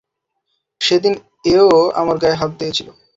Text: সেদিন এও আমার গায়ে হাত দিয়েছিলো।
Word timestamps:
সেদিন 0.81 1.13
এও 1.53 1.67
আমার 1.95 2.15
গায়ে 2.17 2.39
হাত 2.41 2.51
দিয়েছিলো। 2.59 2.91